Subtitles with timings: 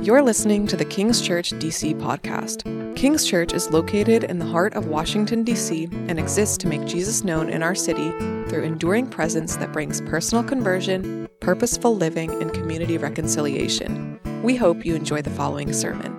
[0.00, 2.64] You're listening to the King's Church DC podcast.
[2.96, 7.24] King's Church is located in the heart of Washington, D.C., and exists to make Jesus
[7.24, 8.10] known in our city
[8.48, 14.18] through enduring presence that brings personal conversion, purposeful living, and community reconciliation.
[14.42, 16.17] We hope you enjoy the following sermon.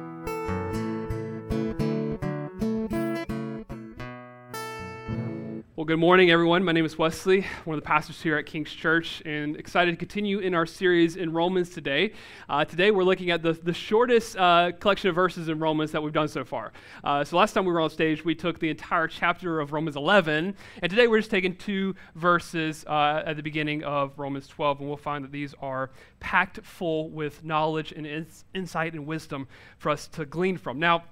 [5.90, 6.64] Good morning, everyone.
[6.64, 9.98] My name is Wesley, one of the pastors here at King's Church, and excited to
[9.98, 12.14] continue in our series in Romans today.
[12.48, 16.04] Uh, today, we're looking at the, the shortest uh, collection of verses in Romans that
[16.04, 16.74] we've done so far.
[17.04, 19.96] Uh, so, last time we were on stage, we took the entire chapter of Romans
[19.96, 24.82] 11, and today we're just taking two verses uh, at the beginning of Romans 12,
[24.82, 29.48] and we'll find that these are packed full with knowledge and ins- insight and wisdom
[29.80, 30.78] for us to glean from.
[30.78, 31.06] Now,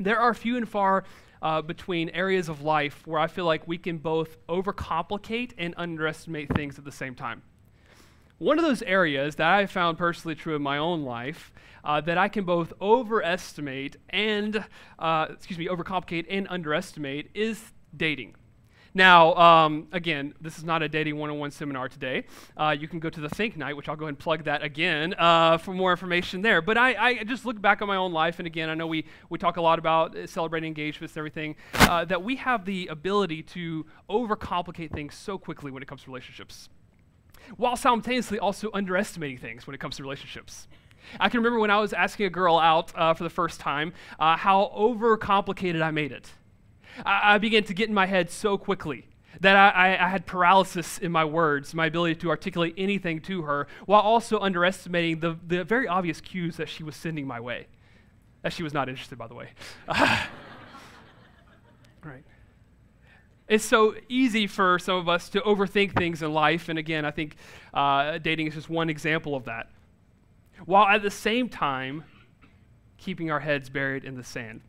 [0.00, 1.04] there are few and far
[1.44, 6.48] uh, between areas of life where I feel like we can both overcomplicate and underestimate
[6.54, 7.42] things at the same time.
[8.38, 11.52] One of those areas that I found personally true in my own life
[11.84, 14.64] uh, that I can both overestimate and,
[14.98, 18.34] uh, excuse me, overcomplicate and underestimate is dating.
[18.96, 22.26] Now, um, again, this is not a dating 101 seminar today.
[22.56, 25.16] Uh, you can go to the Think Night, which I'll go and plug that again
[25.18, 26.62] uh, for more information there.
[26.62, 29.04] But I, I, just look back on my own life, and again, I know we,
[29.30, 33.42] we talk a lot about celebrating engagements and everything, uh, that we have the ability
[33.42, 36.68] to overcomplicate things so quickly when it comes to relationships,
[37.56, 40.68] while simultaneously also underestimating things when it comes to relationships.
[41.18, 43.92] I can remember when I was asking a girl out uh, for the first time
[44.20, 46.30] uh, how overcomplicated I made it.
[47.04, 49.06] I, I began to get in my head so quickly
[49.40, 53.66] that I, I, had paralysis in my words, my ability to articulate anything to her,
[53.86, 57.66] while also underestimating the, the very obvious cues that she was sending my way.
[58.42, 59.48] That she was not interested, by the way.
[59.88, 60.28] right.
[63.48, 67.10] It's so easy for some of us to overthink things in life, and again, I
[67.10, 67.36] think
[67.72, 69.68] uh, dating is just one example of that.
[70.64, 72.04] While at the same time,
[72.98, 74.60] keeping our heads buried in the sand.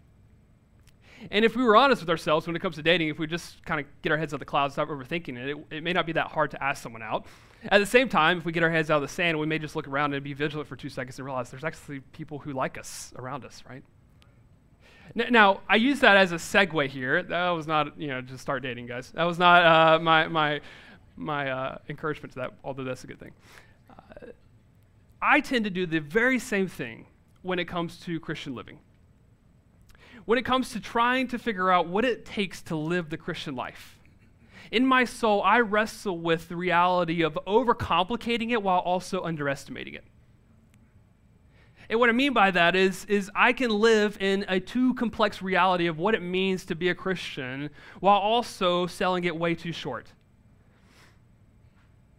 [1.31, 3.63] And if we were honest with ourselves when it comes to dating, if we just
[3.65, 5.93] kind of get our heads out of the clouds, stop overthinking it, it, it may
[5.93, 7.25] not be that hard to ask someone out.
[7.69, 9.58] At the same time, if we get our heads out of the sand, we may
[9.58, 12.53] just look around and be vigilant for two seconds and realize there's actually people who
[12.53, 13.83] like us around us, right?
[15.15, 17.23] Now, I use that as a segue here.
[17.23, 19.11] That was not, you know, just start dating, guys.
[19.11, 20.61] That was not uh, my, my,
[21.15, 23.31] my uh, encouragement to that, although that's a good thing.
[23.89, 24.27] Uh,
[25.21, 27.08] I tend to do the very same thing
[27.43, 28.80] when it comes to Christian living
[30.25, 33.55] when it comes to trying to figure out what it takes to live the Christian
[33.55, 33.99] life.
[34.71, 40.03] In my soul, I wrestle with the reality of overcomplicating it while also underestimating it.
[41.87, 45.43] And what I mean by that is, is I can live in a too complex
[45.43, 47.69] reality of what it means to be a Christian
[47.99, 50.08] while also selling it way too short.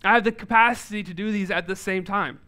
[0.05, 2.39] I have the capacity to do these at the same time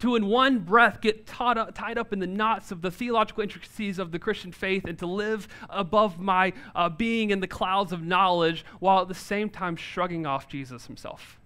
[0.00, 3.98] to in one breath get up, tied up in the knots of the theological intricacies
[3.98, 8.02] of the Christian faith and to live above my uh, being in the clouds of
[8.02, 11.38] knowledge while at the same time shrugging off Jesus himself.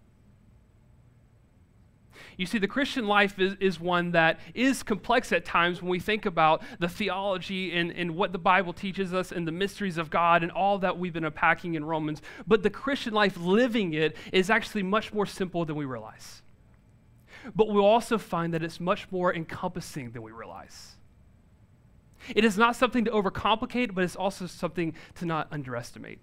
[2.36, 6.00] You see, the Christian life is, is one that is complex at times when we
[6.00, 10.08] think about the theology and, and what the Bible teaches us and the mysteries of
[10.08, 12.22] God and all that we've been unpacking in Romans.
[12.46, 16.42] But the Christian life, living it, is actually much more simple than we realize
[17.54, 20.96] but we'll also find that it's much more encompassing than we realize.
[22.28, 26.18] It is not something to overcomplicate, but it's also something to not underestimate.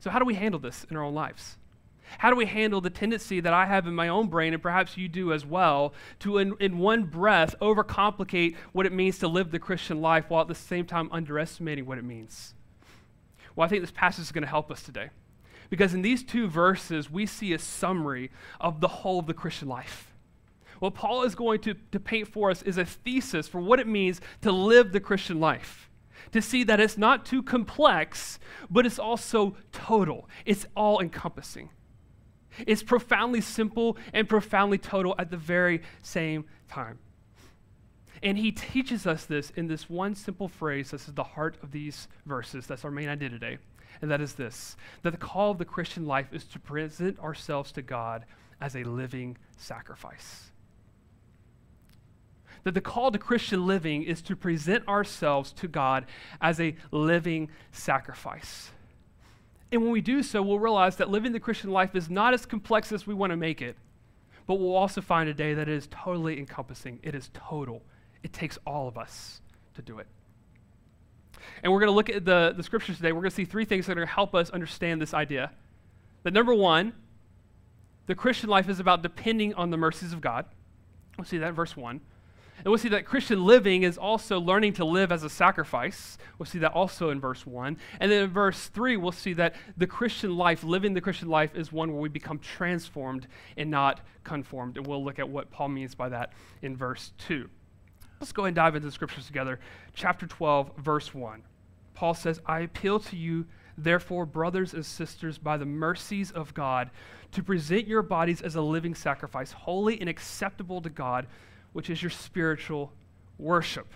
[0.00, 1.56] So, how do we handle this in our own lives?
[2.18, 4.96] How do we handle the tendency that I have in my own brain, and perhaps
[4.96, 9.50] you do as well, to in, in one breath overcomplicate what it means to live
[9.50, 12.54] the Christian life while at the same time underestimating what it means?
[13.56, 15.10] Well, I think this passage is going to help us today.
[15.70, 19.68] Because in these two verses, we see a summary of the whole of the Christian
[19.68, 20.12] life.
[20.78, 23.86] What Paul is going to, to paint for us is a thesis for what it
[23.86, 25.90] means to live the Christian life.
[26.32, 28.38] To see that it's not too complex,
[28.70, 31.70] but it's also total, it's all encompassing.
[32.66, 36.98] It's profoundly simple and profoundly total at the very same time.
[38.22, 40.90] And he teaches us this in this one simple phrase.
[40.90, 42.66] This is the heart of these verses.
[42.66, 43.58] That's our main idea today
[44.00, 47.72] and that is this that the call of the Christian life is to present ourselves
[47.72, 48.24] to God
[48.60, 50.50] as a living sacrifice.
[52.64, 56.06] That the call to Christian living is to present ourselves to God
[56.40, 58.70] as a living sacrifice.
[59.70, 62.46] And when we do so, we'll realize that living the Christian life is not as
[62.46, 63.76] complex as we want to make it,
[64.46, 66.98] but we'll also find a day that it is totally encompassing.
[67.02, 67.82] It is total.
[68.22, 69.40] It takes all of us
[69.74, 70.06] to do it.
[71.62, 73.12] And we're going to look at the, the scriptures today.
[73.12, 75.52] We're going to see three things that are going to help us understand this idea.
[76.22, 76.92] That number one,
[78.06, 80.46] The Christian life is about depending on the mercies of God.
[81.18, 82.00] We'll see that in verse 1.
[82.58, 86.16] And we'll see that Christian living is also learning to live as a sacrifice.
[86.38, 87.76] We'll see that also in verse 1.
[88.00, 91.54] And then in verse 3, we'll see that the Christian life, living the Christian life,
[91.54, 94.78] is one where we become transformed and not conformed.
[94.78, 97.48] And we'll look at what Paul means by that in verse 2.
[98.20, 99.60] Let's go and dive into the scriptures together.
[99.94, 101.42] Chapter 12, verse 1.
[101.94, 103.46] Paul says, I appeal to you,
[103.76, 106.90] therefore, brothers and sisters, by the mercies of God,
[107.32, 111.26] to present your bodies as a living sacrifice, holy and acceptable to God
[111.76, 112.90] which is your spiritual
[113.36, 113.92] worship.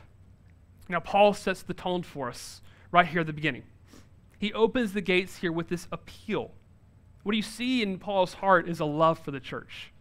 [0.91, 2.61] Now, Paul sets the tone for us
[2.93, 3.63] right here at the beginning.
[4.39, 6.51] He opens the gates here with this appeal.
[7.23, 9.95] What you see in Paul's heart is a love for the church.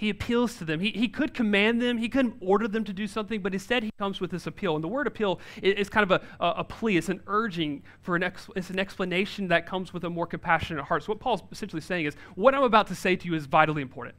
[0.00, 0.80] He appeals to them.
[0.80, 3.90] He, he could command them, he couldn't order them to do something, but instead he
[3.98, 4.74] comes with this appeal.
[4.74, 7.82] And the word appeal is, is kind of a, a, a, plea, it's an urging
[8.00, 11.04] for an, ex, it's an explanation that comes with a more compassionate heart.
[11.04, 13.82] So, what Paul's essentially saying is, what I'm about to say to you is vitally
[13.82, 14.14] important.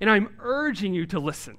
[0.00, 1.58] And I'm urging you to listen.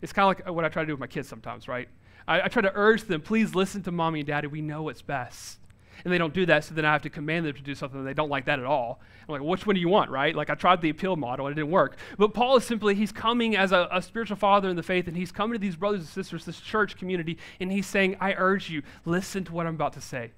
[0.00, 1.90] It's kind of like what I try to do with my kids sometimes, right?
[2.26, 4.46] I, I try to urge them, please listen to mommy and daddy.
[4.46, 5.58] We know what's best.
[6.02, 7.98] And they don't do that, so then I have to command them to do something,
[7.98, 9.00] and they don't like that at all.
[9.28, 10.34] I'm like, which one do you want, right?
[10.34, 11.96] Like, I tried the appeal model, and it didn't work.
[12.18, 15.16] But Paul is simply, he's coming as a, a spiritual father in the faith, and
[15.16, 18.70] he's coming to these brothers and sisters, this church community, and he's saying, I urge
[18.70, 20.32] you, listen to what I'm about to say.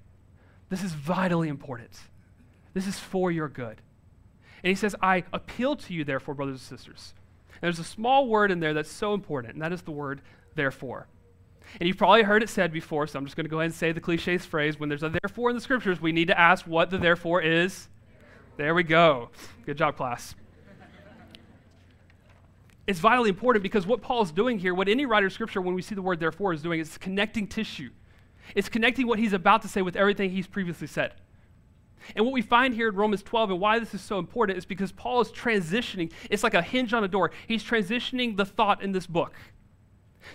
[0.69, 1.91] This is vitally important.
[2.73, 3.81] This is for your good.
[4.63, 7.13] And he says, I appeal to you, therefore, brothers and sisters,
[7.61, 10.21] there's a small word in there that's so important, and that is the word
[10.55, 11.07] therefore.
[11.79, 13.75] And you've probably heard it said before, so I'm just going to go ahead and
[13.75, 14.79] say the cliches phrase.
[14.79, 17.87] When there's a therefore in the scriptures, we need to ask what the therefore is.
[18.55, 19.29] There we go.
[19.65, 20.35] Good job, class.
[22.87, 25.81] it's vitally important because what Paul's doing here, what any writer of scripture, when we
[25.81, 27.91] see the word therefore, is doing, is connecting tissue.
[28.55, 31.13] It's connecting what he's about to say with everything he's previously said.
[32.15, 34.65] And what we find here in Romans 12 and why this is so important is
[34.65, 36.11] because Paul is transitioning.
[36.29, 37.31] It's like a hinge on a door.
[37.47, 39.33] He's transitioning the thought in this book.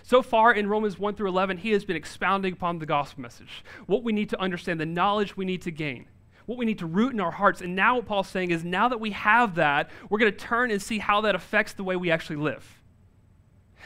[0.01, 3.63] So far in Romans 1 through 11, he has been expounding upon the gospel message,
[3.85, 6.07] what we need to understand, the knowledge we need to gain,
[6.45, 7.61] what we need to root in our hearts.
[7.61, 10.71] And now, what Paul's saying is now that we have that, we're going to turn
[10.71, 12.81] and see how that affects the way we actually live.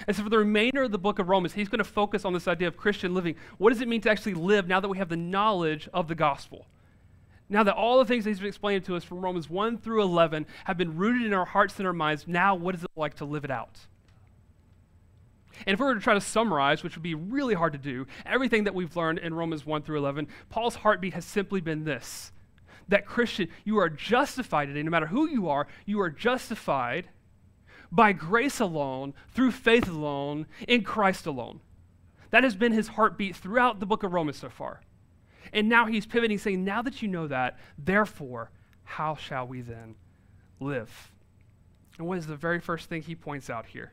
[0.05, 2.33] And so, for the remainder of the book of Romans, he's going to focus on
[2.33, 3.35] this idea of Christian living.
[3.57, 6.15] What does it mean to actually live now that we have the knowledge of the
[6.15, 6.67] gospel?
[7.49, 10.45] Now that all the things he's been explaining to us from Romans 1 through 11
[10.65, 13.25] have been rooted in our hearts and our minds, now what is it like to
[13.25, 13.79] live it out?
[15.65, 18.05] And if we were to try to summarize, which would be really hard to do,
[18.25, 22.31] everything that we've learned in Romans 1 through 11, Paul's heartbeat has simply been this
[22.89, 27.09] that Christian, you are justified today, no matter who you are, you are justified
[27.91, 31.59] by grace alone, through faith alone, in Christ alone.
[32.29, 34.81] That has been his heartbeat throughout the book of Romans so far.
[35.53, 38.51] And now he's pivoting, saying, Now that you know that, therefore,
[38.83, 39.95] how shall we then
[40.59, 41.11] live?
[41.97, 43.91] And what is the very first thing he points out here?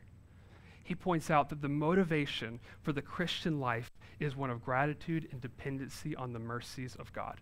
[0.85, 3.91] He points out that the motivation for the Christian life
[4.21, 7.41] is one of gratitude and dependency on the mercies of God.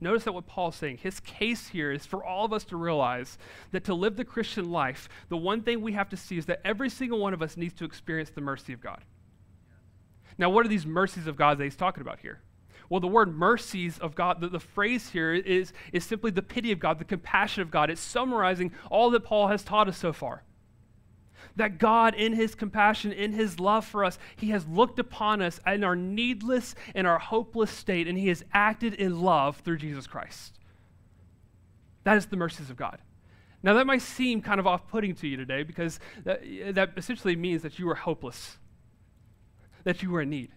[0.00, 3.36] Notice that what Paul's saying, his case here is for all of us to realize
[3.72, 6.60] that to live the Christian life, the one thing we have to see is that
[6.64, 9.02] every single one of us needs to experience the mercy of God.
[10.38, 12.40] Now, what are these mercies of God that he's talking about here?
[12.88, 16.70] Well, the word mercies of God, the, the phrase here is, is simply the pity
[16.70, 17.90] of God, the compassion of God.
[17.90, 20.44] It's summarizing all that Paul has taught us so far.
[21.58, 25.60] That God, in his compassion, in his love for us, he has looked upon us
[25.66, 30.06] in our needless and our hopeless state, and he has acted in love through Jesus
[30.06, 30.54] Christ.
[32.04, 32.98] That is the mercies of God.
[33.62, 36.42] Now, that might seem kind of off putting to you today because that,
[36.74, 38.56] that essentially means that you are hopeless,
[39.82, 40.52] that you are in need.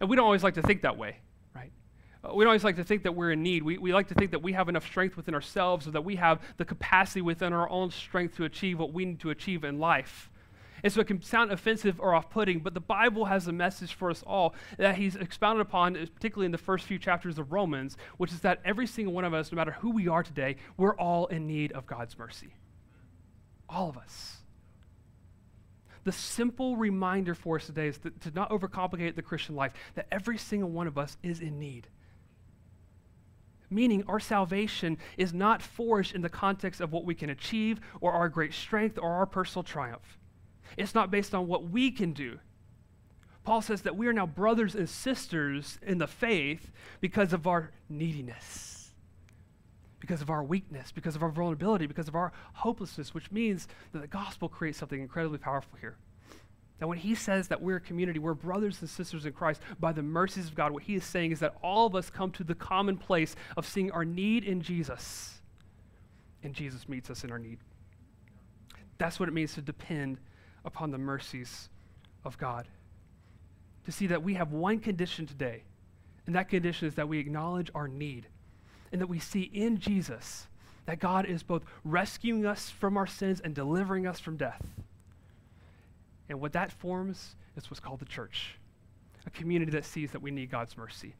[0.00, 1.16] And we don't always like to think that way,
[2.24, 3.62] Uh, we don't always like to think that we're in need.
[3.62, 6.16] We, we like to think that we have enough strength within ourselves or that we
[6.16, 9.78] have the capacity within our own strength to achieve what we need to achieve in
[9.78, 10.30] life.
[10.82, 13.94] And so it can sound offensive or off putting, but the Bible has a message
[13.94, 17.52] for us all that he's expounded upon, uh, particularly in the first few chapters of
[17.52, 20.56] Romans, which is that every single one of us, no matter who we are today,
[20.76, 22.54] we're all in need of God's mercy.
[23.68, 24.38] All of us
[26.08, 30.38] the simple reminder for us today is to not overcomplicate the Christian life, that every
[30.38, 31.86] single one of us is in need.
[33.70, 38.12] Meaning, our salvation is not forged in the context of what we can achieve or
[38.12, 40.18] our great strength or our personal triumph.
[40.76, 42.38] It's not based on what we can do.
[43.44, 46.70] Paul says that we are now brothers and sisters in the faith
[47.00, 48.78] because of our neediness
[50.00, 54.00] because of our weakness, because of our vulnerability, because of our hopelessness, which means that
[54.00, 55.96] the gospel creates something incredibly powerful here.
[56.78, 59.92] That when he says that we're a community, we're brothers and sisters in Christ by
[59.92, 62.44] the mercies of God, what he is saying is that all of us come to
[62.44, 65.38] the common place of seeing our need in Jesus
[66.42, 67.58] and Jesus meets us in our need.
[68.98, 70.18] That's what it means to depend
[70.64, 71.68] upon the mercies
[72.24, 72.66] of God.
[73.84, 75.62] To see that we have one condition today,
[76.26, 78.26] and that condition is that we acknowledge our need,
[78.92, 80.46] and that we see in Jesus
[80.86, 84.62] that God is both rescuing us from our sins and delivering us from death.
[86.28, 88.58] And what that forms is what's called the church,
[89.26, 91.14] a community that sees that we need God's mercy.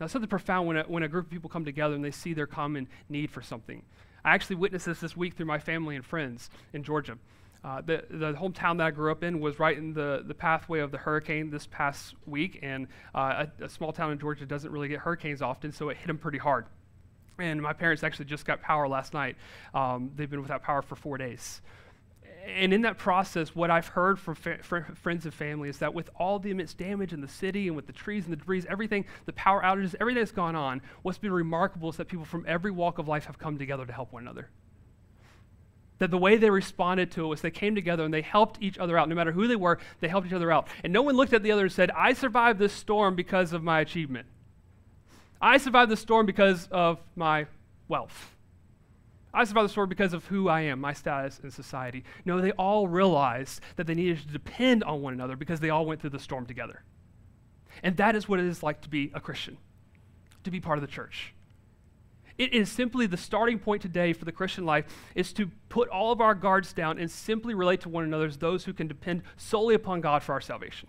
[0.00, 2.32] Now, something profound when a, when a group of people come together and they see
[2.32, 3.82] their common need for something.
[4.24, 7.18] I actually witnessed this this week through my family and friends in Georgia.
[7.64, 10.78] Uh, the, the hometown that I grew up in was right in the, the pathway
[10.78, 14.70] of the hurricane this past week, and uh, a, a, small town in Georgia doesn't
[14.70, 16.66] really get hurricanes often, so it hit them pretty hard.
[17.40, 19.36] And my parents actually just got power last night.
[19.74, 21.60] Um, they've been without power for four days
[22.48, 24.58] and in that process, what I've heard from fa-
[24.94, 27.86] friends and family is that with all the immense damage in the city and with
[27.86, 31.32] the trees and the debris, everything, the power outages, everything that's gone on, what's been
[31.32, 34.22] remarkable is that people from every walk of life have come together to help one
[34.22, 34.48] another.
[35.98, 38.78] That the way they responded to it was they came together and they helped each
[38.78, 39.08] other out.
[39.08, 40.68] No matter who they were, they helped each other out.
[40.84, 43.62] And no one looked at the other and said, I survived this storm because of
[43.62, 44.26] my achievement.
[45.40, 47.46] I survived this storm because of my
[47.88, 48.37] wealth.
[49.32, 52.04] I survived the storm because of who I am, my status in society.
[52.24, 55.84] No, they all realized that they needed to depend on one another because they all
[55.84, 56.82] went through the storm together.
[57.82, 59.58] And that is what it is like to be a Christian,
[60.44, 61.34] to be part of the church.
[62.38, 66.12] It is simply the starting point today for the Christian life is to put all
[66.12, 69.22] of our guards down and simply relate to one another as those who can depend
[69.36, 70.88] solely upon God for our salvation.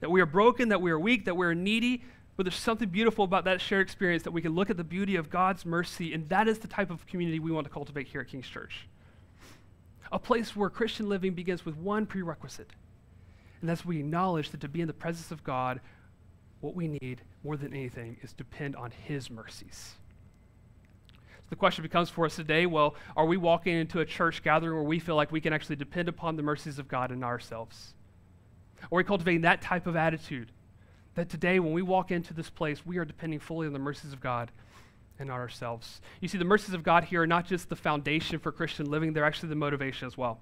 [0.00, 2.04] That we are broken, that we are weak, that we are needy,
[2.38, 5.16] but there's something beautiful about that shared experience that we can look at the beauty
[5.16, 8.20] of God's mercy, and that is the type of community we want to cultivate here
[8.20, 8.86] at King's Church.
[10.12, 12.70] A place where Christian living begins with one prerequisite,
[13.60, 15.80] and that's we acknowledge that to be in the presence of God,
[16.60, 19.94] what we need more than anything is depend on His mercies.
[21.18, 24.74] So the question becomes for us today well, are we walking into a church gathering
[24.74, 27.94] where we feel like we can actually depend upon the mercies of God in ourselves?
[28.80, 30.52] Are we cultivating that type of attitude?
[31.18, 34.12] That today, when we walk into this place, we are depending fully on the mercies
[34.12, 34.52] of God
[35.18, 36.00] and not ourselves.
[36.20, 39.12] You see, the mercies of God here are not just the foundation for Christian living,
[39.12, 40.38] they're actually the motivation as well.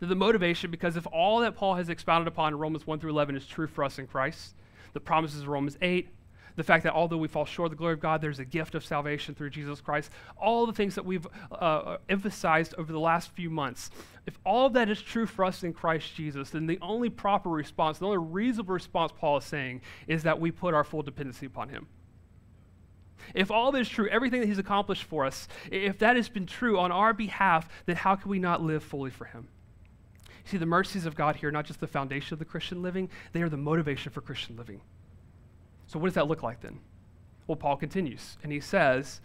[0.00, 3.12] They're the motivation because if all that Paul has expounded upon in Romans 1 through
[3.12, 4.56] 11 is true for us in Christ,
[4.92, 6.08] the promises of Romans 8,
[6.56, 8.74] the fact that although we fall short of the glory of God, there's a gift
[8.74, 13.30] of salvation through Jesus Christ, all the things that we've uh, emphasized over the last
[13.32, 13.90] few months.
[14.26, 17.98] If all that is true for us in Christ Jesus, then the only proper response,
[17.98, 21.68] the only reasonable response Paul is saying is that we put our full dependency upon
[21.68, 21.86] Him.
[23.34, 26.46] If all that is true, everything that He's accomplished for us, if that has been
[26.46, 29.48] true on our behalf, then how can we not live fully for Him?
[30.44, 33.10] See, the mercies of God here are not just the foundation of the Christian living,
[33.32, 34.80] they are the motivation for Christian living.
[35.88, 36.78] So, what does that look like then?
[37.46, 39.20] Well, Paul continues, and he says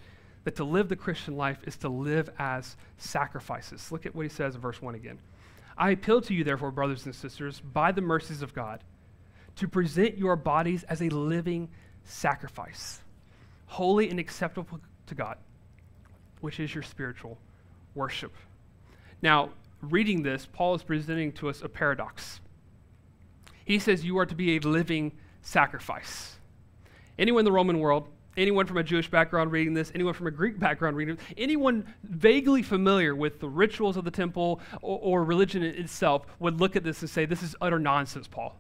[0.46, 3.92] that to live the Christian life is to live as sacrifices.
[3.92, 5.20] Look at what he says in verse 1 again.
[5.78, 8.84] I appeal to you, therefore, brothers and sisters, by the mercies of God,
[9.58, 11.70] to present your bodies as a living
[12.06, 13.02] sacrifice,
[13.66, 15.38] holy and acceptable to God,
[16.42, 17.38] which is your spiritual
[17.94, 18.34] worship.
[19.22, 19.50] Now,
[19.82, 22.40] reading this, Paul is presenting to us a paradox.
[23.66, 26.38] He says you are to be a living sacrifice.
[27.18, 30.32] Anyone in the Roman world, anyone from a Jewish background reading this, anyone from a
[30.32, 35.24] Greek background reading this, anyone vaguely familiar with the rituals of the temple or, or
[35.24, 38.56] religion itself would look at this and say, This is utter nonsense, Paul.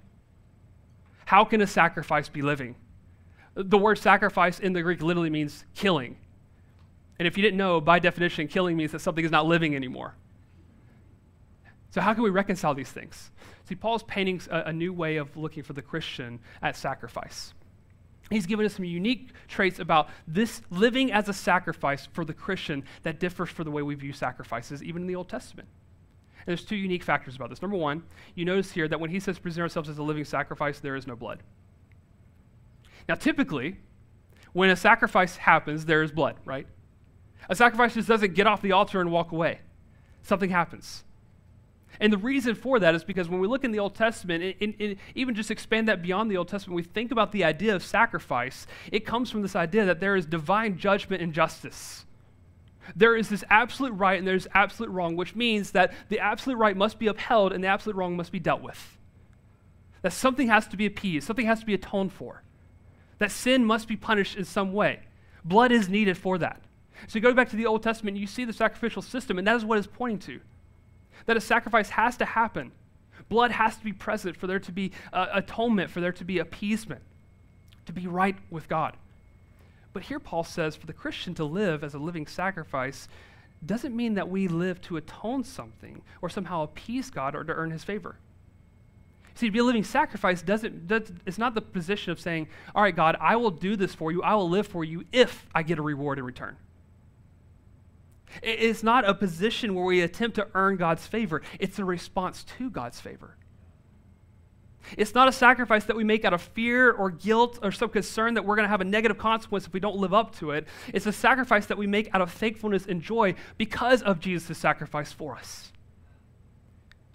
[1.26, 2.76] How can a sacrifice be living?
[3.56, 6.18] The word sacrifice in the Greek literally means killing.
[7.20, 10.16] And if you didn't know, by definition, killing means that something is not living anymore.
[11.92, 13.30] So, how can we reconcile these things?
[13.70, 17.54] See, Paul's painting a, a new way of looking for the Christian at sacrifice.
[18.30, 22.84] He's given us some unique traits about this living as a sacrifice for the Christian
[23.04, 25.68] that differs for the way we view sacrifices, even in the Old Testament.
[26.40, 27.62] And there's two unique factors about this.
[27.62, 28.04] Number one,
[28.36, 31.08] you notice here that when he says present ourselves as a living sacrifice, there is
[31.08, 31.40] no blood.
[33.08, 33.78] Now, typically,
[34.54, 36.68] when a sacrifice happens, there is blood, right?
[37.50, 39.60] A sacrifice just doesn't get off the altar and walk away.
[40.22, 41.04] Something happens.
[42.00, 44.74] And the reason for that is because when we look in the Old Testament, and,
[44.80, 47.84] and, even just expand that beyond the Old Testament, we think about the idea of
[47.84, 48.66] sacrifice.
[48.92, 52.06] It comes from this idea that there is divine judgment and justice.
[52.96, 56.76] There is this absolute right and there's absolute wrong, which means that the absolute right
[56.76, 58.98] must be upheld and the absolute wrong must be dealt with.
[60.02, 62.44] That something has to be appeased, something has to be atoned for.
[63.20, 65.02] That sin must be punished in some way.
[65.46, 66.62] Blood is needed for that.
[67.08, 69.56] So you go back to the Old Testament, you see the sacrificial system, and that
[69.56, 70.42] is what it's pointing to
[71.26, 72.72] that a sacrifice has to happen.
[73.30, 76.40] Blood has to be present for there to be uh, atonement, for there to be
[76.40, 77.02] appeasement,
[77.86, 78.98] to be right with God.
[79.94, 83.08] But here Paul says for the Christian to live as a living sacrifice
[83.66, 87.72] doesn't mean that we live to atone something or somehow appease God or to earn
[87.72, 88.18] his favor.
[89.36, 92.84] See, to be a living sacrifice doesn't, does, it's not the position of saying, all
[92.84, 95.64] right, God, I will do this for you, I will live for you if I
[95.64, 96.58] get a reward in return.
[98.42, 102.70] It's not a position where we attempt to earn God's favor, it's a response to
[102.70, 103.38] God's favor.
[104.98, 108.34] It's not a sacrifice that we make out of fear or guilt or some concern
[108.34, 110.68] that we're going to have a negative consequence if we don't live up to it.
[110.94, 115.12] It's a sacrifice that we make out of thankfulness and joy because of Jesus' sacrifice
[115.12, 115.73] for us.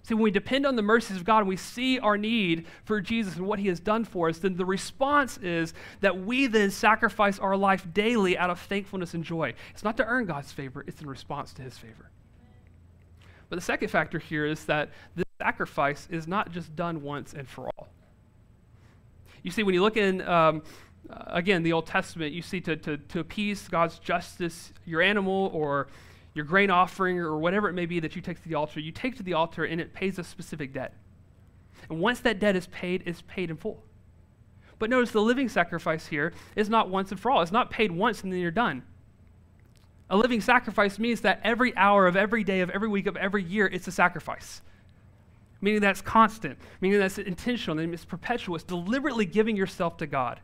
[0.09, 2.99] See, when we depend on the mercies of God and we see our need for
[2.99, 6.71] Jesus and what he has done for us, then the response is that we then
[6.71, 9.53] sacrifice our life daily out of thankfulness and joy.
[9.69, 12.09] It's not to earn God's favor, it's in response to his favor.
[13.49, 17.47] But the second factor here is that this sacrifice is not just done once and
[17.47, 17.89] for all.
[19.43, 20.63] You see, when you look in, um,
[21.07, 25.51] uh, again, the Old Testament, you see to, to, to appease God's justice, your animal
[25.53, 25.87] or
[26.33, 28.91] your grain offering or whatever it may be that you take to the altar, you
[28.91, 30.93] take to the altar and it pays a specific debt.
[31.89, 33.83] And once that debt is paid, it's paid in full.
[34.77, 37.41] But notice the living sacrifice here is not once and for all.
[37.41, 38.83] It's not paid once and then you're done.
[40.09, 43.43] A living sacrifice means that every hour of every day of every week of every
[43.43, 44.61] year, it's a sacrifice.
[45.61, 48.55] Meaning that's constant, meaning that's intentional, and it's perpetual.
[48.55, 50.39] It's deliberately giving yourself to God.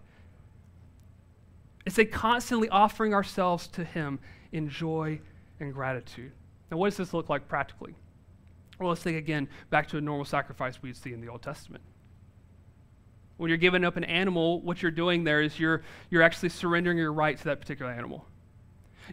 [1.86, 4.20] It's a constantly offering ourselves to Him
[4.52, 5.22] in joy
[5.60, 6.32] and gratitude.
[6.72, 7.96] Now, what does this look like practically?
[8.80, 11.84] Well, let's think again back to a normal sacrifice we'd see in the Old Testament.
[13.38, 16.98] When you're giving up an animal, what you're doing there is you're, you're actually surrendering
[16.98, 18.26] your right to that particular animal.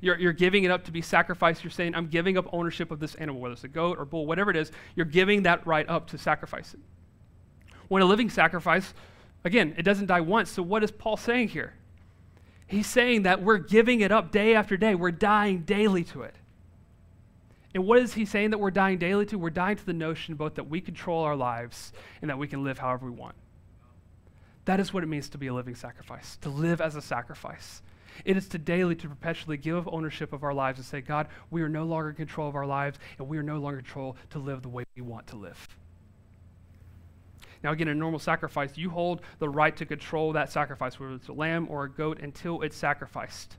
[0.00, 1.62] You're, you're giving it up to be sacrificed.
[1.64, 4.26] You're saying, I'm giving up ownership of this animal, whether it's a goat or bull,
[4.26, 6.80] whatever it is, you're giving that right up to sacrifice it.
[7.88, 8.94] When a living sacrifice,
[9.44, 10.50] again, it doesn't die once.
[10.50, 11.74] So, what is Paul saying here?
[12.72, 14.94] He's saying that we're giving it up day after day.
[14.94, 16.34] We're dying daily to it.
[17.74, 19.36] And what is he saying that we're dying daily to?
[19.36, 22.64] We're dying to the notion both that we control our lives and that we can
[22.64, 23.34] live however we want.
[24.64, 27.82] That is what it means to be a living sacrifice, to live as a sacrifice.
[28.24, 31.60] It is to daily, to perpetually give ownership of our lives and say, God, we
[31.60, 34.16] are no longer in control of our lives and we are no longer in control
[34.30, 35.68] to live the way we want to live.
[37.62, 41.28] Now, again, a normal sacrifice, you hold the right to control that sacrifice, whether it's
[41.28, 43.56] a lamb or a goat, until it's sacrificed.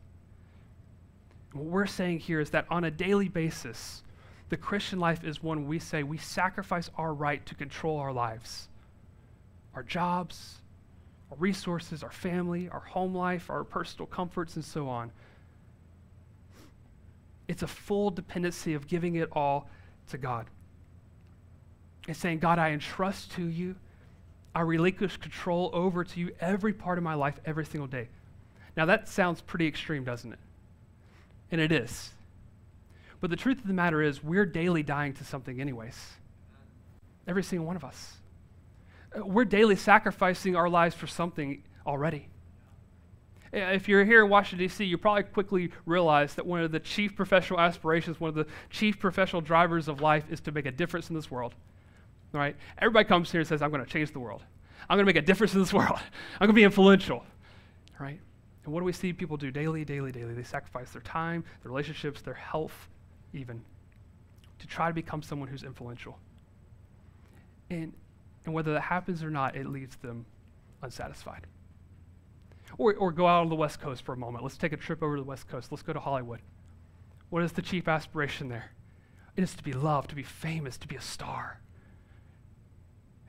[1.53, 4.03] what we're saying here is that on a daily basis,
[4.49, 8.67] the Christian life is one we say we sacrifice our right to control our lives,
[9.73, 10.61] our jobs,
[11.31, 15.11] our resources, our family, our home life, our personal comforts, and so on.
[17.47, 19.69] It's a full dependency of giving it all
[20.09, 20.47] to God.
[22.07, 23.75] It's saying, God, I entrust to you
[24.55, 28.07] I relinquish control over to you every part of my life, every single day.
[28.77, 30.39] Now, that sounds pretty extreme, doesn't it?
[31.51, 32.11] And it is.
[33.19, 35.97] But the truth of the matter is, we're daily dying to something, anyways.
[37.27, 38.15] Every single one of us.
[39.17, 42.27] Uh, we're daily sacrificing our lives for something already.
[43.51, 47.15] If you're here in Washington, D.C., you probably quickly realize that one of the chief
[47.15, 51.09] professional aspirations, one of the chief professional drivers of life is to make a difference
[51.09, 51.53] in this world
[52.33, 52.55] right?
[52.79, 54.41] Everybody comes here and says, I'm going to change the world.
[54.89, 55.99] I'm going to make a difference in this world.
[56.33, 57.23] I'm going to be influential,
[57.99, 58.19] right?
[58.65, 60.33] And what do we see people do daily, daily, daily?
[60.33, 62.89] They sacrifice their time, their relationships, their health,
[63.33, 63.61] even,
[64.59, 66.17] to try to become someone who's influential.
[67.69, 67.93] And,
[68.45, 70.25] and whether that happens or not, it leaves them
[70.81, 71.47] unsatisfied.
[72.77, 74.43] Or, or go out on the West Coast for a moment.
[74.43, 75.71] Let's take a trip over to the West Coast.
[75.71, 76.39] Let's go to Hollywood.
[77.29, 78.71] What is the chief aspiration there?
[79.35, 81.59] It is to be loved, to be famous, to be a star.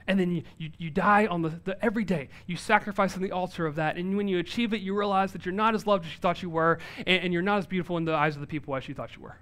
[0.06, 2.28] And then you, you, you die on the, the every day.
[2.46, 3.96] You sacrifice on the altar of that.
[3.96, 6.42] And when you achieve it, you realize that you're not as loved as you thought
[6.42, 8.86] you were, and, and you're not as beautiful in the eyes of the people as
[8.86, 9.36] you thought you were.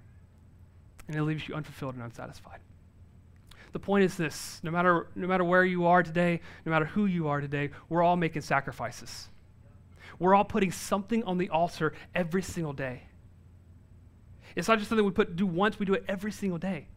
[1.07, 2.59] And it leaves you unfulfilled and unsatisfied.
[3.73, 7.07] The point is this no matter, no matter where you are today, no matter who
[7.07, 9.27] you are today, we're all making sacrifices.
[10.19, 13.03] We're all putting something on the altar every single day.
[14.55, 16.87] It's not just something we put, do once, we do it every single day.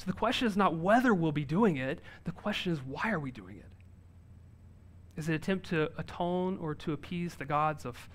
[0.00, 3.20] So the question is not whether we'll be doing it, the question is why are
[3.20, 3.66] we doing it?
[5.18, 8.08] Is it an attempt to atone or to appease the gods of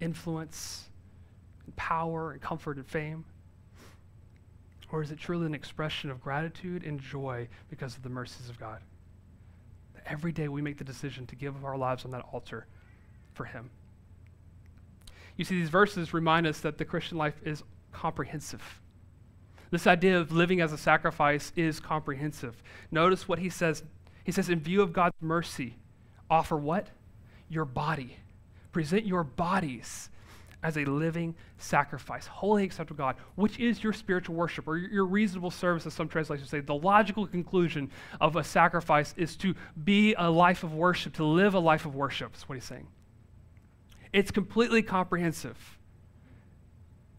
[0.00, 0.90] influence
[1.64, 3.24] and power and comfort and fame?
[4.92, 8.60] Or is it truly an expression of gratitude and joy because of the mercies of
[8.60, 8.82] God?
[9.94, 12.66] That every day we make the decision to give our lives on that altar
[13.32, 13.70] for Him.
[15.38, 18.60] You see, these verses remind us that the Christian life is comprehensive.
[19.70, 22.62] This idea of living as a sacrifice is comprehensive.
[22.90, 23.84] Notice what he says.
[24.24, 25.76] He says, in view of God's mercy,
[26.28, 26.88] offer what?
[27.48, 28.16] Your body.
[28.72, 30.10] Present your bodies
[30.62, 35.50] as a living sacrifice, holy acceptable God, which is your spiritual worship or your reasonable
[35.50, 36.60] service, as some translations say.
[36.60, 39.54] The logical conclusion of a sacrifice is to
[39.84, 42.88] be a life of worship, to live a life of worship, is what he's saying.
[44.12, 45.78] It's completely comprehensive.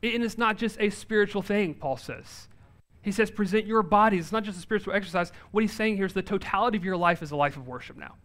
[0.03, 2.47] And it's not just a spiritual thing, Paul says.
[3.01, 4.25] He says, present your bodies.
[4.25, 5.31] It's not just a spiritual exercise.
[5.51, 7.97] What he's saying here is the totality of your life is a life of worship
[7.97, 8.15] now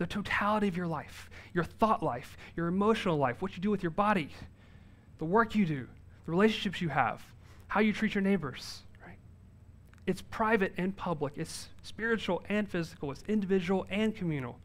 [0.00, 3.82] the totality of your life, your thought life, your emotional life, what you do with
[3.82, 4.30] your body,
[5.18, 5.86] the work you do,
[6.24, 7.22] the relationships you have,
[7.68, 9.18] how you treat your neighbors, right?
[10.06, 14.58] It's private and public, it's spiritual and physical, it's individual and communal.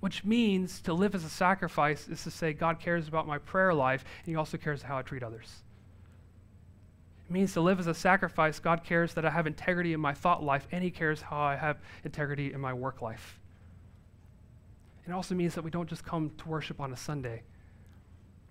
[0.00, 3.74] Which means to live as a sacrifice is to say, God cares about my prayer
[3.74, 5.62] life, and He also cares how I treat others.
[7.28, 8.58] It means to live as a sacrifice.
[8.58, 11.56] God cares that I have integrity in my thought life, and He cares how I
[11.56, 13.40] have integrity in my work life.
[15.06, 17.42] It also means that we don't just come to worship on a Sunday,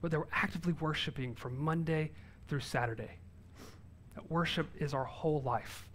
[0.01, 2.11] but that we're actively worshiping from Monday
[2.47, 3.11] through Saturday.
[4.15, 5.87] That worship is our whole life.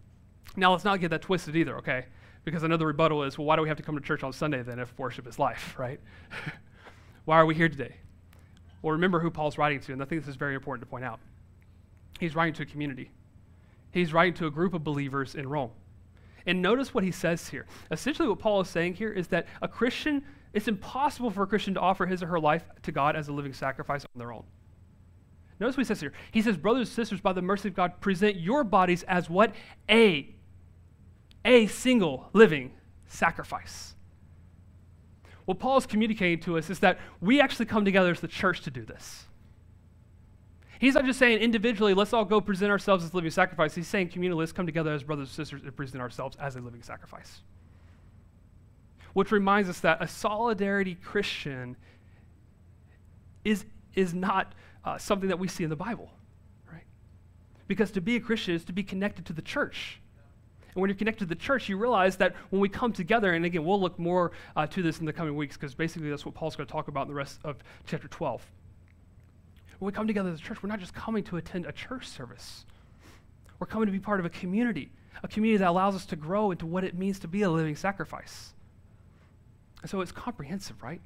[0.57, 2.07] Now, let's not get that twisted either, okay?
[2.45, 4.63] Because another rebuttal is, well, why do we have to come to church on Sunday
[4.63, 6.01] then if worship is life, right?
[7.25, 7.97] why are we here today?
[8.83, 11.05] Well, remember who Paul's writing to, and I think this is very important to point
[11.05, 11.21] out.
[12.19, 13.11] He's writing to a community.
[13.93, 15.71] He's writing to a group of believers in Rome.
[16.47, 17.67] And notice what he says here.
[17.91, 21.75] Essentially, what Paul is saying here is that a Christian, it's impossible for a Christian
[21.75, 24.45] to offer his or her life to God as a living sacrifice on their own.
[25.61, 26.13] Notice what he says here.
[26.33, 29.55] He says, Brothers and sisters, by the mercy of God, present your bodies as what?
[29.89, 30.35] A,
[31.45, 32.73] a single living
[33.07, 33.95] sacrifice.
[35.45, 38.61] What Paul is communicating to us is that we actually come together as the church
[38.63, 39.27] to do this.
[40.79, 43.75] He's not just saying individually, let's all go present ourselves as living sacrifice.
[43.75, 46.61] He's saying communally, let's come together as brothers and sisters and present ourselves as a
[46.61, 47.41] living sacrifice.
[49.13, 51.77] Which reminds us that a solidarity Christian
[53.45, 56.11] is, is not uh, something that we see in the Bible,
[56.73, 56.87] right?
[57.69, 60.01] Because to be a Christian is to be connected to the church.
[60.75, 63.45] And when you're connected to the church, you realize that when we come together, and
[63.45, 66.35] again, we'll look more uh, to this in the coming weeks because basically that's what
[66.35, 67.57] Paul's going to talk about in the rest of
[67.87, 68.43] chapter 12
[69.83, 72.07] when we come together as a church, we're not just coming to attend a church
[72.07, 72.65] service.
[73.59, 74.93] We're coming to be part of a community,
[75.25, 77.75] a community that allows us to grow into what it means to be a living
[77.75, 78.53] sacrifice.
[79.81, 81.01] And so it's comprehensive, right?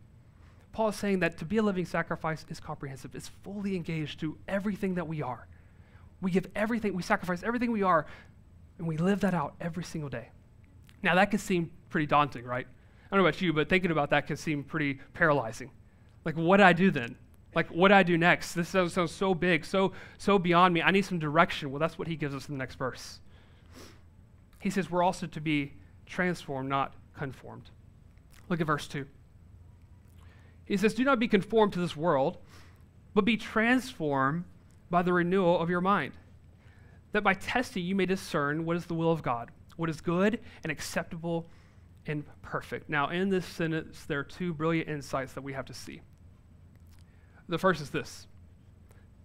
[0.72, 3.14] Paul is saying that to be a living sacrifice is comprehensive.
[3.14, 5.46] It's fully engaged to everything that we are.
[6.20, 8.04] We give everything, we sacrifice everything we are,
[8.78, 10.28] and we live that out every single day.
[11.02, 12.66] Now, that can seem pretty daunting, right?
[12.66, 15.70] I don't know about you, but thinking about that can seem pretty paralyzing.
[16.24, 17.16] Like, what do I do then?
[17.54, 18.54] Like, what do I do next?
[18.54, 20.82] This sounds, sounds so big, so, so beyond me.
[20.82, 21.70] I need some direction.
[21.70, 23.20] Well, that's what he gives us in the next verse.
[24.60, 27.70] He says, We're also to be transformed, not conformed.
[28.48, 29.06] Look at verse 2.
[30.66, 32.38] He says, Do not be conformed to this world,
[33.14, 34.44] but be transformed
[34.90, 36.12] by the renewal of your mind,
[37.16, 40.38] that by testing you may discern what is the will of God, what is good
[40.62, 41.48] and acceptable
[42.06, 42.90] and perfect.
[42.90, 46.02] Now, in this sentence, there are two brilliant insights that we have to see.
[47.48, 48.26] The first is this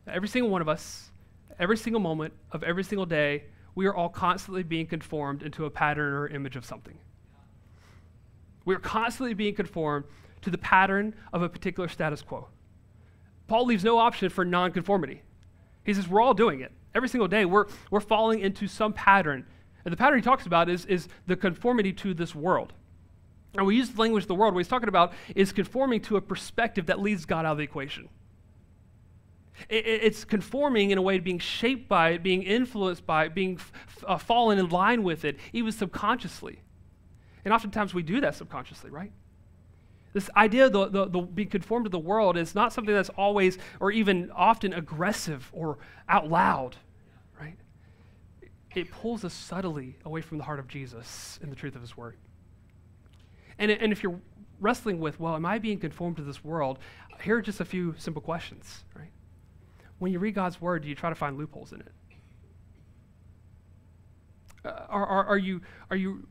[0.07, 1.11] every single one of us,
[1.59, 3.43] every single moment of every single day,
[3.75, 6.97] we are all constantly being conformed into a pattern or image of something.
[8.63, 10.05] We are constantly being conformed
[10.43, 12.47] to the pattern of a particular status quo.
[13.47, 15.23] Paul leaves no option for nonconformity.
[15.83, 16.71] He says we're all doing it.
[16.93, 19.45] Every single day, we're, we're falling into some pattern.
[19.85, 22.73] And the pattern he talks about is, is the conformity to this world.
[23.55, 24.53] And we use the language of the world.
[24.53, 27.63] What he's talking about is conforming to a perspective that leads God out of the
[27.63, 28.09] equation.
[29.69, 33.35] It, it's conforming in a way to being shaped by it, being influenced by it,
[33.35, 36.61] being f- uh, fallen in line with it, even subconsciously.
[37.43, 39.11] And oftentimes we do that subconsciously, right?
[40.13, 43.09] This idea of the, the, the, being conformed to the world is not something that's
[43.09, 45.77] always or even often aggressive or
[46.09, 46.75] out loud,
[47.39, 47.55] right?
[48.75, 51.95] It pulls us subtly away from the heart of Jesus and the truth of his
[51.95, 52.17] word.
[53.57, 54.19] And, and if you're
[54.59, 56.79] wrestling with, well, am I being conformed to this world?
[57.23, 59.11] Here are just a few simple questions, right?
[59.99, 61.91] When you read God's word, do you try to find loopholes in it?
[64.65, 66.27] Uh, are, are, are, you, are you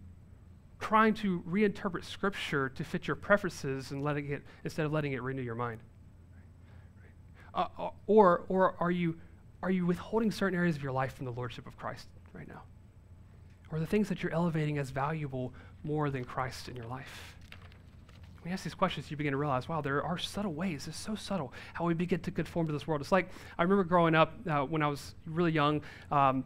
[0.81, 5.23] trying to reinterpret Scripture to fit your preferences and letting it, instead of letting it
[5.23, 5.81] renew your mind?
[7.55, 9.17] Uh, uh, or, or are, you,
[9.63, 12.63] are you withholding certain areas of your life from the Lordship of Christ right now?
[13.71, 15.53] Or the things that you're elevating as valuable
[15.85, 17.35] more than Christ in your life?
[18.43, 20.89] When you ask these questions, you begin to realize, wow, there are subtle ways.
[20.89, 23.03] It's so subtle how we begin to conform to this world.
[23.03, 25.83] It's like I remember growing up uh, when I was really young.
[26.11, 26.45] Um,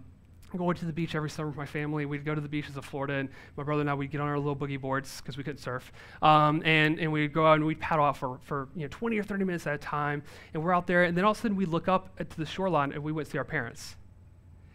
[0.58, 2.06] going to the beach every summer with my family.
[2.06, 4.28] We'd go to the beaches of Florida, and my brother and I, we'd get on
[4.28, 5.92] our little boogie boards because we couldn't surf.
[6.22, 9.18] Um, and, and we'd go out and we'd paddle out for, for you know, 20
[9.18, 10.22] or 30 minutes at a time.
[10.52, 12.46] And we're out there, and then all of a sudden we'd look up to the
[12.46, 13.96] shoreline and we went to see our parents.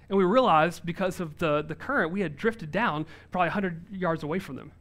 [0.10, 4.24] And we realized because of the, the current, we had drifted down probably 100 yards
[4.24, 4.72] away from them.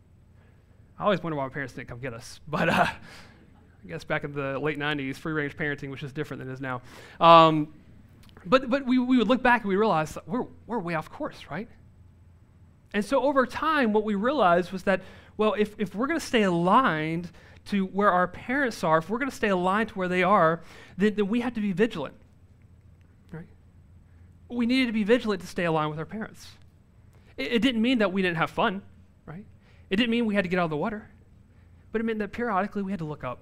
[0.99, 2.41] I always wonder why my parents didn't come get us.
[2.49, 6.41] But uh, I guess back in the late 90s, free range parenting was just different
[6.41, 6.83] than it is now.
[7.21, 7.73] Um,
[8.49, 11.45] but but we, we would look back and we realize we're, we're way off course,
[11.51, 11.69] right?
[12.95, 15.03] And so over time, what we realized was that,
[15.37, 17.31] well, if, if we're going to stay aligned
[17.67, 20.63] to where our parents are, if we're going to stay aligned to where they are,
[20.97, 22.15] then, then we have to be vigilant.
[23.31, 23.47] Right?
[24.49, 26.49] We needed to be vigilant to stay aligned with our parents.
[27.37, 28.81] It, it didn't mean that we didn't have fun,
[29.27, 29.45] right?
[29.91, 31.11] It didn't mean we had to get out of the water,
[31.93, 33.41] but it meant that periodically we had to look up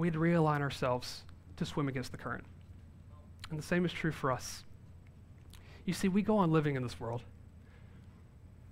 [0.00, 1.22] we had to realign ourselves
[1.56, 2.44] to swim against the current.
[3.50, 4.64] And the same is true for us.
[5.84, 7.22] You see, we go on living in this world.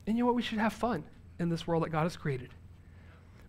[0.07, 0.37] And you know what?
[0.37, 1.05] We should have fun
[1.39, 2.51] in this world that God has created.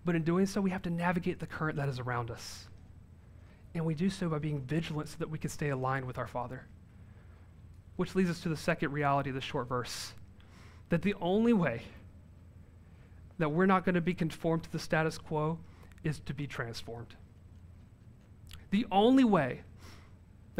[0.06, 2.68] But in doing so, we have to navigate the current that is around us.
[3.76, 6.28] And we do so by being vigilant so that we can stay aligned with our
[6.28, 6.66] Father.
[7.96, 10.14] Which leads us to the second reality of this short verse
[10.90, 11.84] that the only way
[13.38, 15.60] that we're not going to be conformed to the status quo
[16.04, 17.16] is to be transformed.
[18.72, 19.62] The only way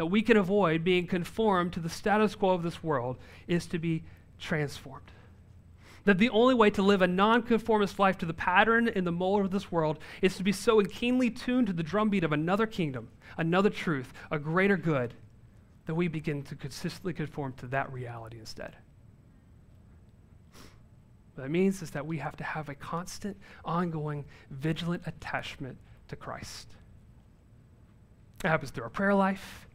[0.00, 3.78] that we can avoid being conformed to the status quo of this world is to
[3.78, 4.02] be
[4.38, 5.10] transformed.
[6.06, 9.44] That the only way to live a nonconformist life to the pattern and the mold
[9.44, 13.10] of this world is to be so keenly tuned to the drumbeat of another kingdom,
[13.36, 15.12] another truth, a greater good,
[15.84, 18.76] that we begin to consistently conform to that reality instead.
[21.34, 23.36] What that means is that we have to have a constant,
[23.66, 25.76] ongoing, vigilant attachment
[26.08, 26.68] to Christ.
[28.42, 29.66] It happens through our prayer life.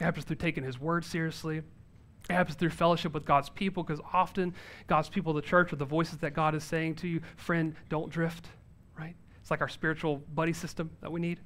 [0.00, 1.58] It happens through taking His word seriously.
[1.58, 4.54] It happens through fellowship with God's people because often
[4.86, 8.10] God's people, the church, are the voices that God is saying to you, friend, don't
[8.10, 8.48] drift,
[8.98, 9.14] right?
[9.40, 11.40] It's like our spiritual buddy system that we need.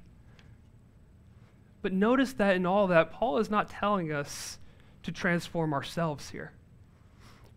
[1.81, 4.57] But notice that in all that, Paul is not telling us
[5.03, 6.51] to transform ourselves here.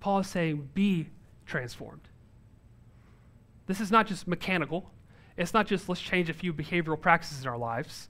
[0.00, 1.08] Paul is saying, be
[1.46, 2.08] transformed.
[3.66, 4.90] This is not just mechanical.
[5.36, 8.08] It's not just let's change a few behavioral practices in our lives.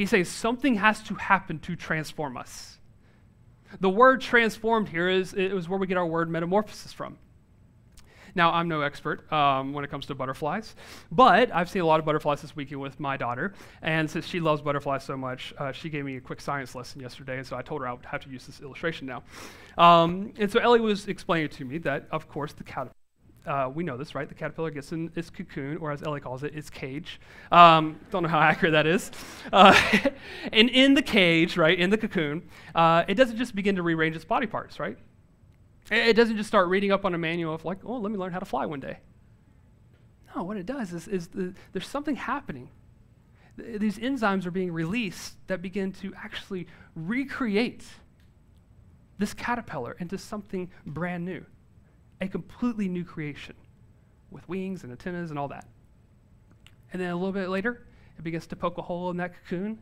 [0.00, 2.78] He's says something has to happen to transform us.
[3.80, 7.18] The word transformed here is, is where we get our word metamorphosis from.
[8.34, 10.74] Now, I'm no expert um, when it comes to butterflies,
[11.12, 13.52] but I've seen a lot of butterflies this weekend with my daughter.
[13.82, 17.02] And since she loves butterflies so much, uh, she gave me a quick science lesson
[17.02, 17.36] yesterday.
[17.36, 19.22] And so I told her I would have to use this illustration now.
[19.76, 22.94] Um, and so Ellie was explaining to me that, of course, the caterpillar
[23.50, 24.28] uh, we know this, right?
[24.28, 27.20] The caterpillar gets in its cocoon, or as Ellie calls it, its cage.
[27.50, 29.10] Um, don't know how accurate that is.
[29.52, 29.74] Uh,
[30.52, 34.14] and in the cage, right, in the cocoon, uh, it doesn't just begin to rearrange
[34.14, 34.96] its body parts, right?
[35.90, 38.32] It doesn't just start reading up on a manual of like, oh, let me learn
[38.32, 38.98] how to fly one day.
[40.36, 42.70] No, what it does is, is the, there's something happening.
[43.56, 47.84] Th- these enzymes are being released that begin to actually recreate
[49.18, 51.44] this caterpillar into something brand new
[52.20, 53.54] a completely new creation
[54.30, 55.66] with wings and antennas and all that.
[56.92, 57.86] And then a little bit later,
[58.18, 59.78] it begins to poke a hole in that cocoon,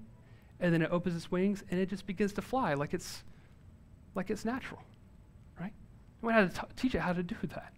[0.61, 3.23] and then it opens its wings and it just begins to fly like it's
[4.15, 4.81] like it's natural,
[5.61, 5.73] right?
[6.23, 7.73] No one had to teach it how to do that.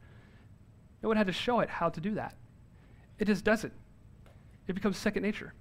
[1.02, 2.34] No one had to show it how to do that.
[3.18, 3.72] It just does it.
[4.66, 5.52] It becomes second nature.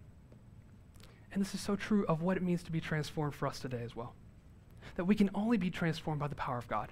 [1.32, 3.82] And this is so true of what it means to be transformed for us today
[3.84, 4.16] as well.
[4.96, 6.92] That we can only be transformed by the power of God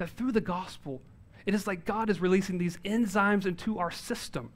[0.00, 1.02] that through the gospel,
[1.44, 4.50] it is like God is releasing these enzymes into our system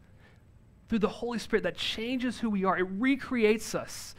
[0.89, 2.79] through the Holy Spirit that changes who we are.
[2.79, 4.15] It recreates us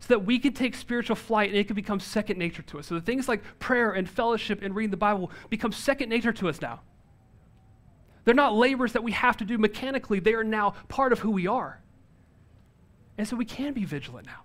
[0.00, 2.88] so that we can take spiritual flight and it can become second nature to us.
[2.88, 6.48] So the things like prayer and fellowship and reading the Bible become second nature to
[6.48, 6.80] us now.
[8.24, 11.30] They're not labors that we have to do mechanically, they are now part of who
[11.30, 11.80] we are.
[13.16, 14.42] And so we can be vigilant now.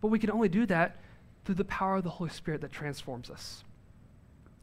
[0.00, 1.00] But we can only do that
[1.44, 3.64] through the power of the Holy Spirit that transforms us.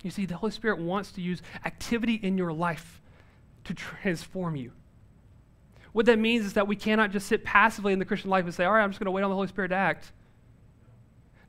[0.04, 3.02] You see, the Holy Spirit wants to use activity in your life
[3.66, 4.72] to transform you.
[5.94, 8.54] What that means is that we cannot just sit passively in the Christian life and
[8.54, 10.12] say, all right, I'm just going to wait on the Holy Spirit to act.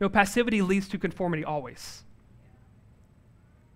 [0.00, 2.02] No, passivity leads to conformity always.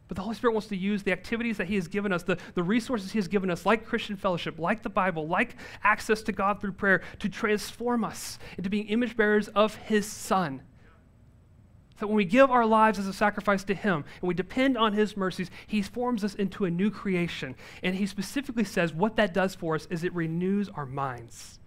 [0.08, 2.38] But the Holy Spirit wants to use the activities that He has given us, the,
[2.54, 6.32] the resources He has given us, like Christian fellowship, like the Bible, like access to
[6.32, 10.62] God through prayer, to transform us into being image bearers of His Son.
[11.98, 14.92] That when we give our lives as a sacrifice to Him and we depend on
[14.92, 17.54] His mercies, He forms us into a new creation.
[17.82, 21.58] And He specifically says what that does for us is it renews our minds.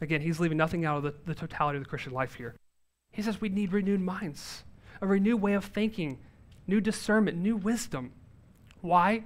[0.00, 2.54] Again, He's leaving nothing out of the, the totality of the Christian life here.
[3.12, 4.64] He says we need renewed minds,
[5.00, 6.18] a renewed way of thinking,
[6.66, 8.12] new discernment, new wisdom.
[8.80, 9.24] Why?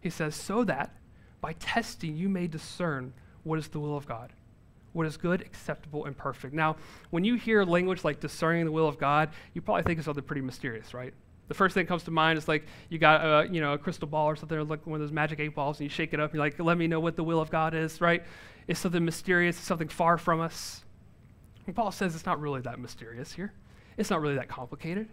[0.00, 0.94] He says, so that
[1.40, 3.14] by testing you may discern
[3.44, 4.32] what is the will of God,
[4.92, 6.54] what is good, acceptable, and perfect.
[6.54, 6.76] Now,
[7.10, 10.24] when you hear language like discerning the will of God, you probably think of something
[10.24, 11.14] pretty mysterious, right?
[11.48, 13.78] The first thing that comes to mind is like you got a, you know, a
[13.78, 16.20] crystal ball or something, like one of those magic eight balls, and you shake it
[16.20, 18.22] up, and you're like, let me know what the will of God is, right?
[18.68, 20.84] It's something mysterious, it's something far from us.
[21.66, 23.52] And Paul says it's not really that mysterious here.
[23.96, 25.08] It's not really that complicated.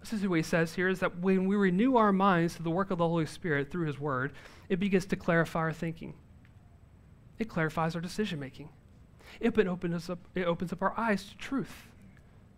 [0.00, 2.70] This is what he says here is that when we renew our minds to the
[2.70, 4.32] work of the Holy Spirit through his word,
[4.68, 6.14] it begins to clarify our thinking.
[7.38, 8.70] It clarifies our decision making.
[9.38, 11.88] It opens up, it opens up our eyes to truth.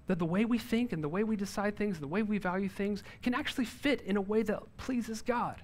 [0.06, 2.38] That the way we think and the way we decide things and the way we
[2.38, 5.62] value things can actually fit in a way that pleases God.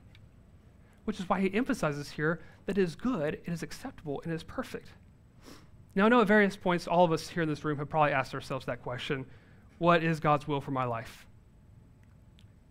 [1.04, 4.36] Which is why he emphasizes here that it is good, it is acceptable, and it
[4.36, 4.88] is perfect.
[5.94, 8.12] Now, I know at various points, all of us here in this room have probably
[8.12, 9.26] asked ourselves that question
[9.78, 11.26] What is God's will for my life?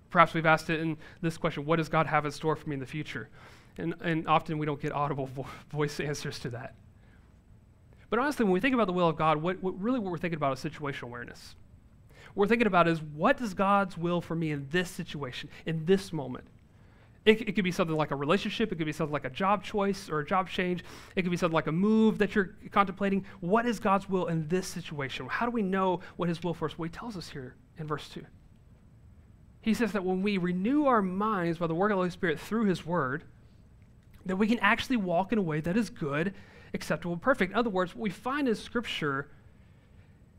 [0.10, 2.76] Perhaps we've asked it in this question What does God have in store for me
[2.76, 3.30] in the future?
[3.78, 6.76] And, and often we don't get audible vo- voice answers to that.
[8.10, 10.17] But honestly, when we think about the will of God, what, what really what we're
[10.17, 11.56] thinking about is situational awareness.
[12.34, 15.86] What we're thinking about is what does God's will for me in this situation, in
[15.86, 16.46] this moment?
[17.26, 18.72] It, it, could be something like a relationship.
[18.72, 20.86] It could be something like a job choice or a job change.
[21.17, 23.26] It could be something like a move that you're contemplating.
[23.41, 25.28] What is God's will in this situation?
[25.28, 26.78] How do we know what His will for us?
[26.78, 28.26] Well, He tells us here in verse 2.
[29.60, 32.39] He says that when we renew our minds by the work of the Holy Spirit
[32.39, 33.26] through His Word,
[34.26, 36.34] that we can actually walk in a way that is good,
[36.74, 37.52] acceptable, perfect.
[37.52, 39.30] In other words, what we find in Scripture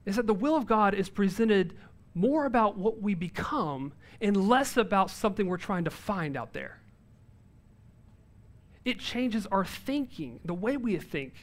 [0.07, 1.77] is that the will of God is presented
[2.14, 6.81] more about what we become and less about something we're trying to find out there.
[8.85, 11.35] It changes our thinking, the way we think,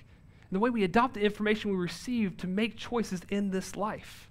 [0.51, 4.29] the way we adopt the information we receive to make choices in this life.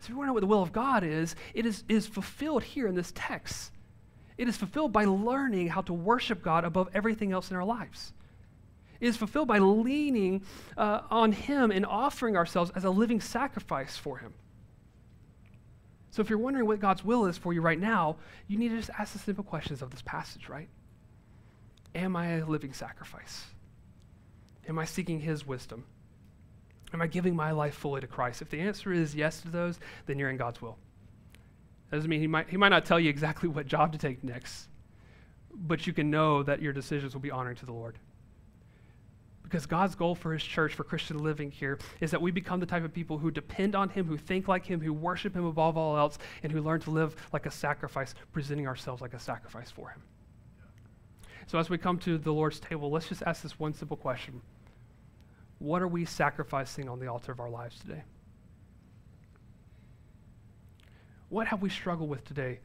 [0.00, 2.06] So if you want to know what the will of God is, it is, is
[2.06, 3.72] fulfilled here in this text.
[4.38, 8.14] It is fulfilled by learning how to worship God above everything else in our lives.
[9.00, 10.42] Is fulfilled by leaning
[10.76, 14.34] uh, on Him and offering ourselves as a living sacrifice for Him.
[16.10, 18.16] So if you're wondering what God's will is for you right now,
[18.48, 20.68] you need to just ask the simple questions of this passage, right?
[21.94, 23.46] Am I a living sacrifice?
[24.68, 25.84] Am I seeking His wisdom?
[26.92, 28.42] Am I giving my life fully to Christ?
[28.42, 30.76] If the answer is yes to those, then you're in God's will.
[31.90, 34.22] That doesn't mean he might, he might not tell you exactly what job to take
[34.22, 34.68] next,
[35.52, 37.98] but you can know that your decisions will be honoring to the Lord.
[39.50, 42.66] Because God's goal for his church, for Christian living here, is that we become the
[42.66, 45.76] type of people who depend on him, who think like him, who worship him above
[45.76, 49.68] all else, and who learn to live like a sacrifice, presenting ourselves like a sacrifice
[49.68, 50.00] for him.
[51.48, 54.40] So as we come to the Lord's table, let's just ask this one simple question
[55.58, 58.04] what are we sacrificing on the altar of our lives today?
[61.28, 62.60] What have we struggled with today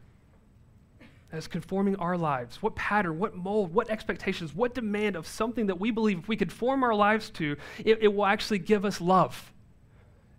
[1.32, 2.62] as conforming our lives?
[2.62, 6.38] What pattern, what mold, what expectations, what demand of something that we believe if we
[6.38, 9.52] conform our lives to, it, it will actually give us love?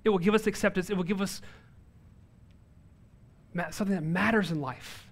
[0.04, 0.88] It will give us acceptance.
[0.88, 1.42] It will give us
[3.70, 5.08] something that matters in life.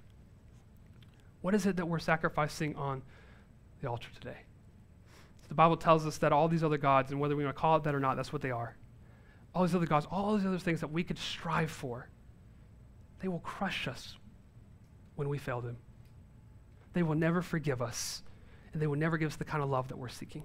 [1.41, 3.03] What is it that we're sacrificing on
[3.83, 4.39] the altar today?
[5.49, 7.77] The Bible tells us that all these other gods, and whether we want to call
[7.77, 8.77] it that or not, that's what they are.
[9.55, 12.09] All these other gods, all these other things that we could strive for,
[13.21, 14.17] they will crush us
[15.17, 15.77] when we fail them.
[16.93, 18.23] They will never forgive us,
[18.73, 20.45] and they will never give us the kind of love that we're seeking.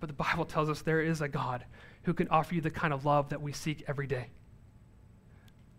[0.00, 1.64] But the Bible tells us there is a God
[2.04, 4.28] who can offer you the kind of love that we seek every day.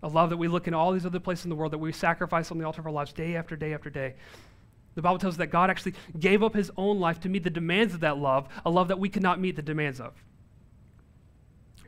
[0.03, 1.91] A love that we look in all these other places in the world that we
[1.91, 4.15] sacrifice on the altar of our lives day after day after day.
[4.95, 7.49] The Bible tells us that God actually gave up his own life to meet the
[7.49, 10.13] demands of that love, a love that we could not meet the demands of.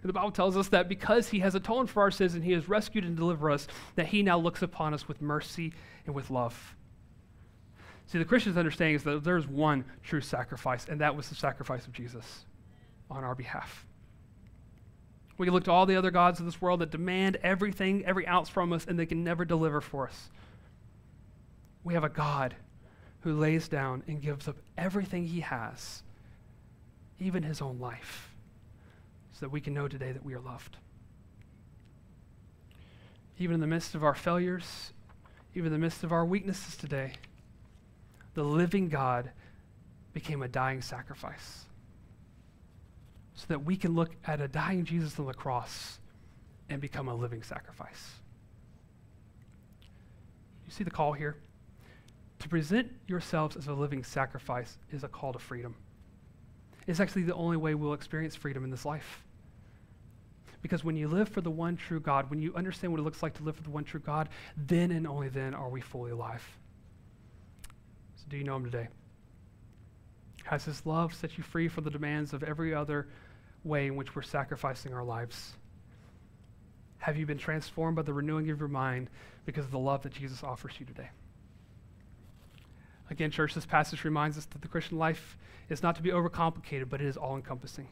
[0.03, 2.51] And the Bible tells us that because he has atoned for our sins and he
[2.51, 5.71] has rescued and delivered us, that he now looks upon us with mercy
[6.05, 6.75] and with love.
[8.07, 11.87] See, the Christian's understanding is that there's one true sacrifice, and that was the sacrifice
[11.87, 12.45] of Jesus
[13.09, 13.85] on our behalf.
[15.37, 18.27] We can look to all the other gods of this world that demand everything, every
[18.27, 20.29] ounce from us, and they can never deliver for us.
[21.85, 22.55] We have a God
[23.21, 26.03] who lays down and gives up everything he has,
[27.19, 28.32] even his own life,
[29.33, 30.77] so that we can know today that we are loved.
[33.37, 34.93] Even in the midst of our failures,
[35.55, 37.13] even in the midst of our weaknesses today,
[38.35, 39.31] the living God
[40.13, 41.65] became a dying sacrifice
[43.35, 45.99] so that we can look at a dying Jesus on the cross
[46.69, 48.11] and become a living sacrifice.
[50.65, 51.37] You see the call here?
[52.39, 55.75] To present yourselves as a living sacrifice is a call to freedom.
[56.87, 59.23] It's actually the only way we'll experience freedom in this life.
[60.61, 63.21] Because when you live for the one true God, when you understand what it looks
[63.21, 66.11] like to live for the one true God, then and only then are we fully
[66.11, 66.43] alive.
[68.15, 68.87] So, do you know Him today?
[70.45, 73.09] Has His love set you free from the demands of every other
[73.65, 75.53] way in which we're sacrificing our lives?
[76.99, 79.09] Have you been transformed by the renewing of your mind
[79.45, 81.09] because of the love that Jesus offers you today?
[83.09, 85.37] Again, church, this passage reminds us that the Christian life
[85.69, 87.87] is not to be overcomplicated, but it is all encompassing.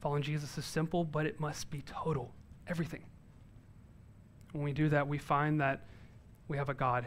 [0.00, 2.32] Following Jesus is simple, but it must be total,
[2.66, 3.04] everything.
[4.52, 5.86] When we do that, we find that
[6.48, 7.06] we have a God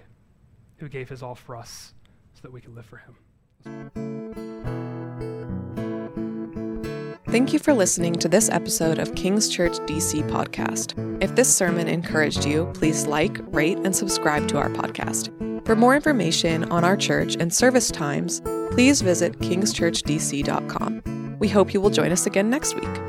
[0.77, 1.93] who gave his all for us
[2.33, 3.15] so that we can live for him.
[7.27, 10.93] Thank you for listening to this episode of King's Church DC podcast.
[11.21, 15.52] If this sermon encouraged you, please like, rate, and subscribe to our podcast.
[15.65, 18.41] For more information on our church and service times,
[18.71, 21.37] please visit kingschurchdc.com.
[21.39, 23.02] We hope you will join us again next week.